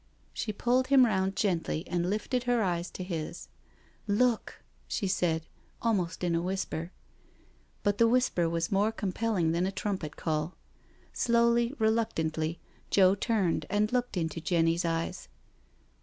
She 0.33 0.51
pulled 0.51 0.87
him 0.87 1.05
round 1.05 1.35
gently 1.35 1.85
and 1.85 2.09
lifted 2.09 2.45
her 2.45 2.63
eyes 2.63 2.89
to 2.89 3.03
his." 3.03 3.49
Look,'^ 4.23 4.63
she 4.87 5.05
said, 5.07 5.45
almost 5.79 6.23
in 6.23 6.33
a 6.33 6.41
whisper. 6.41 6.91
But 7.83 7.99
the 7.99 8.07
whisper 8.07 8.49
was 8.49 8.71
more 8.71 8.91
compelling 8.91 9.51
than 9.51 9.67
a 9.67 9.71
trumpet 9.71 10.15
call. 10.15 10.55
Slowly, 11.13 11.75
reluctantly, 11.77 12.59
Joe 12.89 13.13
turned 13.13 13.67
and 13.69 13.93
looked 13.93 14.17
into 14.17 14.41
Jenny's 14.41 14.85
eyes. 14.85 15.27